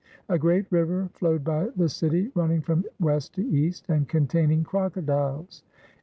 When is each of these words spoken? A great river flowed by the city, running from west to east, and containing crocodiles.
A 0.29 0.39
great 0.39 0.65
river 0.71 1.11
flowed 1.13 1.43
by 1.43 1.67
the 1.75 1.87
city, 1.87 2.31
running 2.33 2.61
from 2.63 2.85
west 2.99 3.35
to 3.35 3.47
east, 3.47 3.85
and 3.87 4.07
containing 4.09 4.63
crocodiles. 4.63 5.63